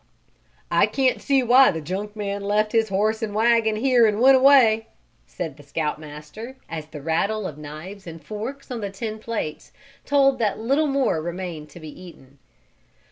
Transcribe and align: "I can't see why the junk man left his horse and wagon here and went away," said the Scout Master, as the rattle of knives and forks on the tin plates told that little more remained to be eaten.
"I 0.71 0.87
can't 0.87 1.21
see 1.21 1.43
why 1.43 1.69
the 1.69 1.79
junk 1.79 2.15
man 2.15 2.41
left 2.43 2.71
his 2.71 2.89
horse 2.89 3.21
and 3.21 3.35
wagon 3.35 3.75
here 3.75 4.07
and 4.07 4.19
went 4.19 4.35
away," 4.35 4.87
said 5.27 5.57
the 5.57 5.61
Scout 5.61 5.99
Master, 5.99 6.57
as 6.67 6.87
the 6.87 7.03
rattle 7.03 7.45
of 7.45 7.59
knives 7.59 8.07
and 8.07 8.19
forks 8.19 8.71
on 8.71 8.81
the 8.81 8.89
tin 8.89 9.19
plates 9.19 9.71
told 10.03 10.39
that 10.39 10.57
little 10.57 10.87
more 10.87 11.21
remained 11.21 11.69
to 11.69 11.79
be 11.79 12.01
eaten. 12.01 12.39